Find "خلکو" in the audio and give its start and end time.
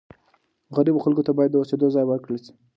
1.05-1.25